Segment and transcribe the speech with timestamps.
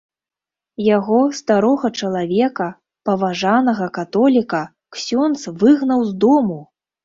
[0.97, 2.67] Яго, старога чалавека,
[3.11, 4.61] паважанага католіка,
[4.99, 6.61] ксёндз выгнаў з дому!